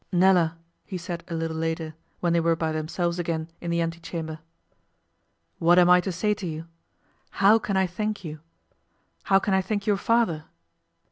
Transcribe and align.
'Nella,' 0.11 0.57
he 0.87 0.97
said 0.97 1.23
a 1.27 1.35
little 1.35 1.57
later, 1.57 1.93
when 2.21 2.33
they 2.33 2.39
were 2.39 2.55
by 2.55 2.71
themselves 2.71 3.19
again 3.19 3.51
in 3.61 3.69
the 3.69 3.81
ante 3.81 3.99
chamber, 3.99 4.39
'what 5.59 5.77
am 5.77 5.91
I 5.91 6.01
to 6.01 6.11
say 6.11 6.33
to 6.33 6.47
you? 6.47 6.65
How 7.29 7.59
can 7.59 7.77
I 7.77 7.85
thank 7.85 8.23
you? 8.23 8.39
How 9.25 9.37
can 9.37 9.53
I 9.53 9.61
thank 9.61 9.85
your 9.85 9.97
father? 9.97 10.45